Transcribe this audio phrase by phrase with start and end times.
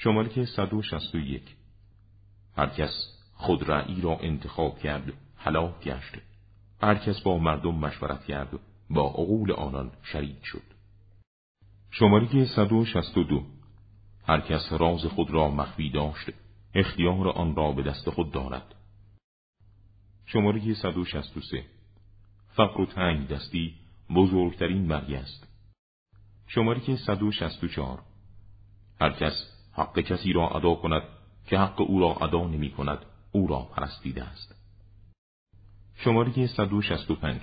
[0.00, 1.42] شماره 161
[2.56, 2.90] هر کس
[3.34, 6.14] خود رعی را انتخاب کرد هلاک گشت.
[6.82, 10.62] هر کس با مردم مشورت کرد با عقول آنان شریک شد.
[11.90, 13.46] شماره 162
[14.26, 16.30] هر کس راز خود را مخفی داشت
[16.74, 18.74] اختیار آن را به دست خود دارد.
[20.26, 21.64] شماره 163
[22.48, 23.74] فقر و تنگ دستی
[24.14, 25.48] بزرگترین مرگ است.
[26.46, 28.02] شماره 164
[29.00, 31.02] هر کس حق کسی را ادا کند
[31.46, 32.98] که حق او را ادا نمی کند
[33.32, 34.54] او را پرستیده است.
[35.96, 37.40] شماره 165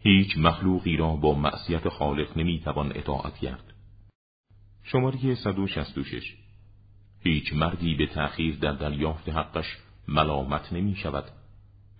[0.00, 3.72] هیچ مخلوقی را با معصیت خالق نمی توان اطاعت کرد.
[4.82, 6.34] شماره 166
[7.20, 9.78] هیچ مردی به تأخیر در دریافت حقش
[10.08, 11.24] ملامت نمی شود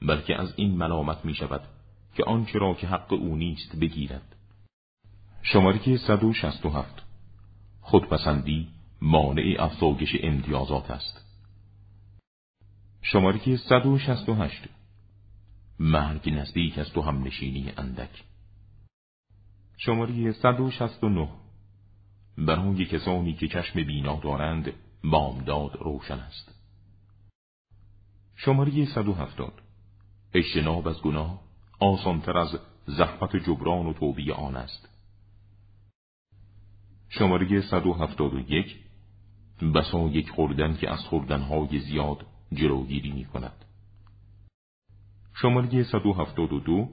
[0.03, 1.61] بلکه از این ملامت می شود
[2.15, 4.37] که آنچه را که حق او نیست بگیرد.
[5.43, 7.03] شماره 167
[7.81, 8.69] خودپسندی
[9.03, 11.25] مانع افزایش امتیازات است.
[13.03, 14.69] شماره 168
[15.79, 18.25] مرگ نزدیک است و هم نشینی اندک.
[19.77, 21.29] شماره 169
[22.39, 24.73] برای کسانی که چشم بینا دارند
[25.05, 26.55] بامداد روشن است.
[28.37, 29.53] شماره 170
[30.35, 31.41] اجتناب از گناه
[31.81, 34.89] آسانتر از زحمت جبران و توبی آن است.
[37.09, 38.84] شماره 171
[39.75, 43.65] بسا یک خوردن که از خوردنهای زیاد جلوگیری می کند.
[45.35, 46.89] شماره 172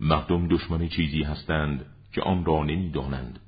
[0.00, 3.38] مردم دشمن چیزی هستند که آن را نمی دانند.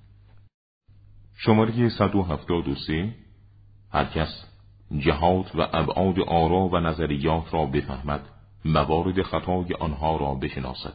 [1.37, 3.15] شماره 173
[3.93, 4.45] هر کس
[4.99, 8.29] جهات و ابعاد آرا و نظریات را بفهمد
[8.65, 10.95] موارد خطای آنها را بشناسد.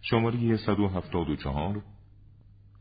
[0.00, 1.82] شماره 174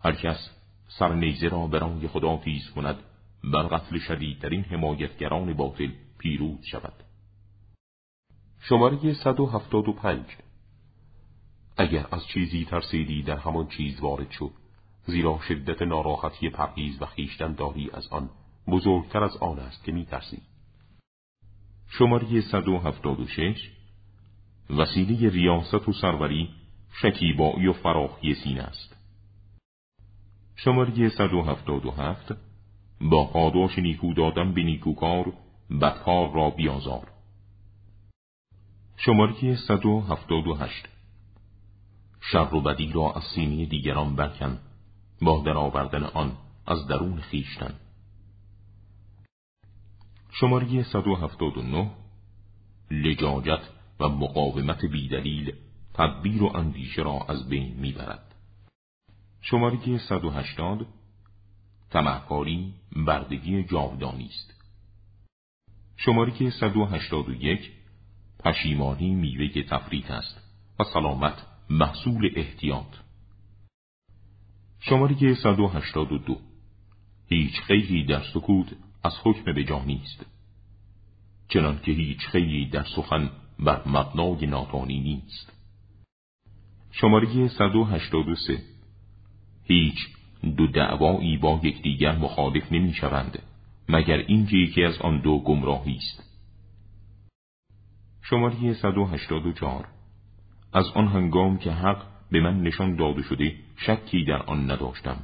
[0.03, 0.49] هر کس
[0.87, 2.95] سرنیزه را برای خدا تیز کند
[3.43, 6.93] بر قتل شدیدترین حمایتگران باطل پیروز شود.
[8.59, 10.25] شماره 175
[11.77, 14.51] اگر از چیزی ترسیدی در همان چیز وارد شد
[15.05, 18.29] زیرا شدت ناراحتی پرهیز و خیشتن داری از آن
[18.67, 20.41] بزرگتر از آن است که میترسی.
[21.89, 23.71] شماره 176
[24.69, 26.49] وسیله ریاست و سروری
[27.01, 28.96] شکیبایی و فراخی سینه است.
[30.59, 32.35] شماره 177
[33.01, 35.33] با پاداش نیکو دادن به نیکوکار
[35.81, 37.11] بدکار را بیازار.
[38.97, 40.85] شماره 178
[42.21, 44.59] شر و بدی را از سینه دیگران برکن
[45.21, 46.37] با درآوردن آن
[46.67, 47.73] از درون خیشتن
[50.31, 51.91] شماره 179
[52.91, 53.61] لجاجت
[53.99, 55.53] و مقاومت بیدلیل
[55.93, 58.27] تدبیر و اندیشه را از بین می‌برد.
[59.41, 60.87] شماره 180
[61.89, 64.53] تمهکاری بردگی جاودانی است.
[65.97, 67.71] شماره 181
[68.39, 70.41] پشیمانی میوه تفریط است
[70.79, 72.95] و سلامت محصول احتیاط.
[74.79, 76.37] شماره 182
[77.27, 78.67] هیچ خیلی در سکوت
[79.03, 80.25] از حکم به جا نیست.
[81.49, 85.53] چنان که هیچ خیلی در سخن بر مبنای ناتانی نیست.
[86.91, 88.76] شماره 183
[89.67, 89.97] هیچ
[90.57, 93.39] دو دعوایی با یکدیگر مخالف نمی شوند
[93.89, 96.23] مگر اینکه یکی از آن دو گمراهی است.
[98.21, 99.87] شماره 184
[100.73, 105.17] از آن هنگام که حق به من نشان داده شده شکی در آن نداشتم.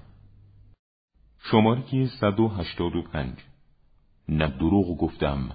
[1.52, 3.38] شماره 185
[4.30, 5.50] نه دروغ گفتم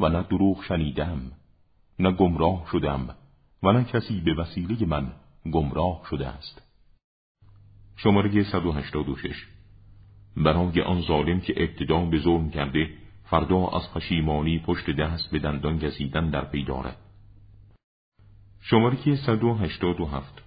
[0.00, 1.32] و نه دروغ شنیدم
[1.98, 3.14] نه گمراه شدم
[3.62, 5.12] و نه کسی به وسیله من
[5.52, 6.71] گمراه شده است.
[7.96, 9.46] شماره 186
[10.36, 12.90] برای آن ظالم که ابتدا به ظلم کرده
[13.24, 16.96] فردا از پشیمانی پشت دست به دندان گزیدن در پی دارد.
[18.60, 20.42] شماره 187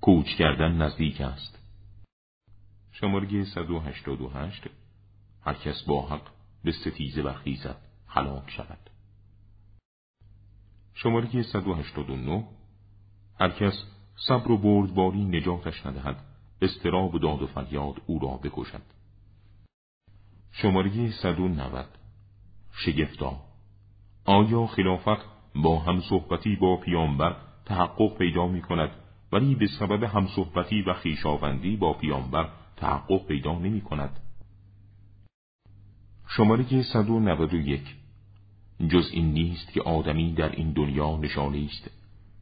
[0.00, 1.58] کوچ کردن نزدیک است.
[2.92, 4.62] شماره 188
[5.44, 6.26] هر کس با حق
[6.64, 7.76] به ستیزه برخیزد
[8.06, 8.90] هلاک شود.
[10.94, 12.44] شماره 189
[13.40, 13.84] هر کس
[14.28, 16.29] صبر و بردباری نجاتش ندهد.
[16.62, 18.82] استراب و داد و فریاد او را بکشد.
[20.52, 21.86] شماره 190
[22.72, 23.36] شگفتا
[24.24, 25.24] آیا خلافت
[25.54, 28.90] با همصحبتی با پیامبر تحقق پیدا می کند
[29.32, 34.20] ولی به سبب همصحبتی و خیشاوندی با پیامبر تحقق پیدا نمی کند
[36.28, 37.80] شماره 191
[38.88, 41.90] جز این نیست که آدمی در این دنیا نشانه است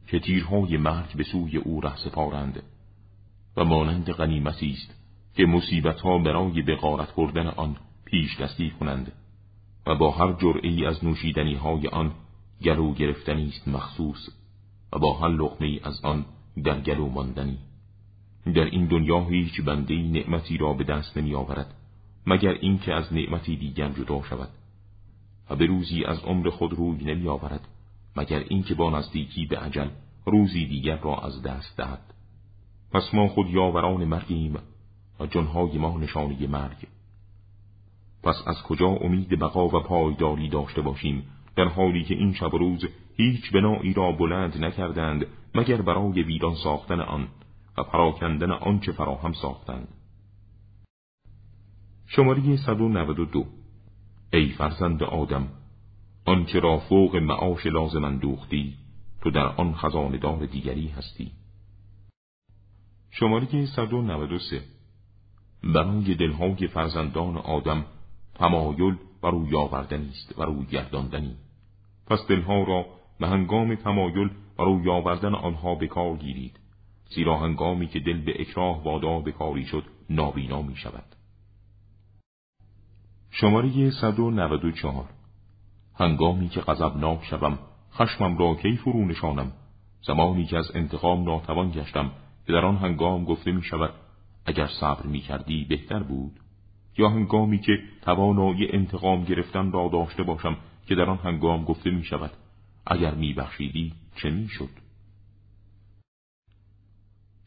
[0.07, 2.63] که تیرهای مرگ به سوی او ره سپارند
[3.57, 4.95] و مانند غنیمتی است
[5.35, 7.75] که مصیبت ها برای بغارت بردن آن
[8.05, 9.11] پیش دستی کنند
[9.87, 12.11] و با هر جرعی از نوشیدنی های آن
[12.63, 14.29] گلو گرفتنی است مخصوص
[14.93, 16.25] و با هر لقمه از آن
[16.63, 17.57] در گلو ماندنی.
[18.45, 21.73] در این دنیا هیچ بنده نعمتی را به دست نمی آورد
[22.27, 24.49] مگر اینکه از نعمتی دیگر جدا شود
[25.49, 27.67] و به روزی از عمر خود روی نمی آورد
[28.15, 29.87] مگر اینکه با نزدیکی به عجل
[30.25, 32.13] روزی دیگر را از دست دهد.
[32.91, 34.57] پس ما خود یاوران مرگیم
[35.19, 36.87] و جنهای ما نشانی مرگ.
[38.23, 41.23] پس از کجا امید بقا و پایداری داشته باشیم
[41.55, 42.85] در حالی که این شب و روز
[43.17, 45.25] هیچ بنایی را بلند نکردند
[45.55, 47.27] مگر برای ویران ساختن آن
[47.77, 49.87] و پراکندن آنچه فراهم ساختند؟
[52.07, 53.45] شماره 192
[54.33, 55.47] ای فرزند آدم
[56.25, 58.73] آنچه را فوق معاش لازم اندوختی
[59.21, 61.31] تو در آن خزاندار دیگری هستی.
[63.11, 64.61] شماره 193
[65.63, 67.85] برای دلهای فرزندان آدم
[68.35, 71.35] تمایل و روی آوردنی است و روی گرداندنی.
[72.07, 72.85] پس دلها را
[73.19, 74.29] به هنگام تمایل
[74.59, 76.59] و روی آوردن آنها به کار گیرید
[77.09, 81.15] زیرا هنگامی که دل به اکراه وادا به کاری شد نابینا می شود.
[83.31, 85.09] شماره 194
[85.95, 87.59] هنگامی که غضبناک شوم
[87.93, 89.51] خشمم را کی فرو نشانم؟
[90.07, 92.11] زمانی که از انتقام ناتوان گشتم
[92.49, 93.93] که در آن هنگام گفته می شود
[94.45, 96.39] اگر صبر می کردی بهتر بود.
[96.97, 100.57] یا هنگامی که توانایی انتقام گرفتن را داشته باشم
[100.87, 102.31] که در آن هنگام گفته می شود
[102.85, 104.69] اگر می بخشیدی چه می شد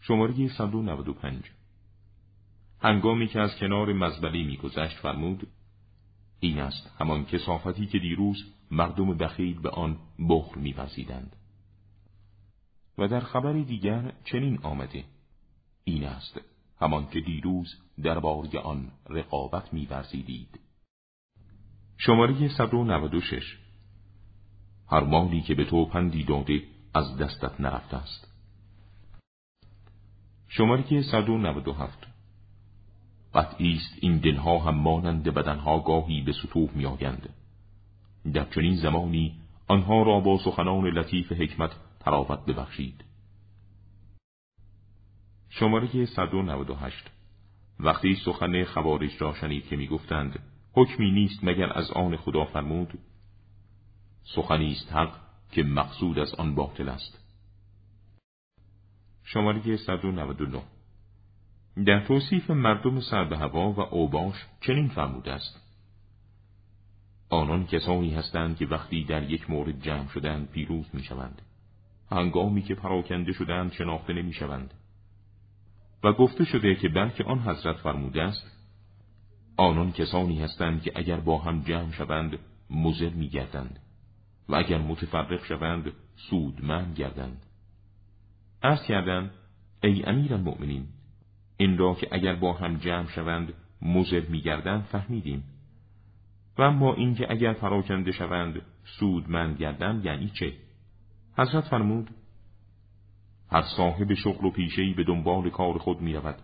[0.00, 1.42] شماره 195
[2.80, 5.46] هنگامی که از کنار مزبلی میگذشت فرمود
[6.40, 9.96] این است همان کسافتی که دیروز مردم بخیل به آن
[10.28, 11.36] بخل میورزیدند.
[12.98, 15.04] و در خبری دیگر چنین آمده.
[15.84, 16.40] این است
[16.80, 20.60] همان که دیروز درباره آن رقابت میورزیدید.
[21.98, 23.58] شماره 196
[24.90, 26.62] هر مالی که به تو پندی داده
[26.94, 28.28] از دستت نرفته است.
[30.48, 32.06] شماره 197
[33.34, 37.28] قطعی است این دلها هم مانند بدنها گاهی به سطوح میآیند.
[38.34, 41.70] در چنین زمانی آنها را با سخنان لطیف حکمت
[42.04, 43.04] تراوت ببخشید.
[45.48, 47.10] شماره 198
[47.80, 50.38] وقتی سخن خوارج را شنید که می‌گفتند
[50.72, 52.98] حکمی نیست مگر از آن خدا فرمود؟
[54.22, 55.20] سخنی است حق
[55.50, 57.18] که مقصود از آن باطل است.
[59.24, 60.62] شماره 199
[61.86, 65.60] در توصیف مردم سرد هوا و اوباش چنین فرموده است.
[67.28, 71.42] آنان کسانی هستند که وقتی در یک مورد جمع شدند پیروز می شوند.
[72.12, 74.74] هنگامی که پراکنده شدند شناخته نمی شوند.
[76.04, 78.52] و گفته شده که بلکه آن حضرت فرموده است
[79.56, 82.38] آنان کسانی هستند که اگر با هم جمع شوند
[82.70, 83.78] مزر می گردند
[84.48, 85.92] و اگر متفرق شوند
[86.30, 87.42] سودمند گردند.
[88.62, 89.30] عرض کردند
[89.82, 90.86] ای امیر المؤمنین
[91.56, 95.44] این را که اگر با هم جمع شوند مزر میگردند فهمیدیم.
[96.58, 100.52] و اما اینکه اگر پراکنده شوند سودمند گردند یعنی چه؟
[101.38, 102.10] حضرت فرمود
[103.50, 106.36] هر صاحب شغل و پیشهی به دنبال کار خود می رود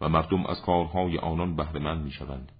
[0.00, 2.52] و مردم از کارهای آنان بهرهمند می شوند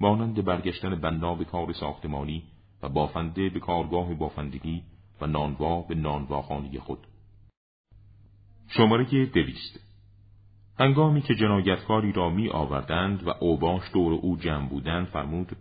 [0.00, 2.42] مانند برگشتن بنا به کار ساختمانی
[2.82, 4.82] و بافنده به کارگاه بافندگی
[5.20, 7.06] و نانوا به نانواخانه خود.
[8.68, 9.80] شماره دویست.
[10.78, 15.56] هنگامی که جنایتکاری را می آوردند و اوباش دور او جمع بودند فرمود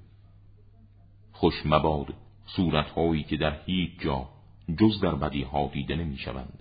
[1.31, 2.13] خوش مباد
[2.45, 4.34] صورتهایی که در هیچ جا
[4.77, 6.59] جز در بدیها دیده نمی شوند